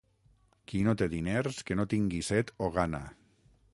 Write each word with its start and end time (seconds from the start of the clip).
Qui 0.71 0.79
no 0.87 0.95
té 1.01 1.07
diners 1.11 1.59
que 1.67 1.77
no 1.81 1.87
tingui 1.93 2.23
set 2.31 2.51
o 2.69 2.71
gana. 2.79 3.03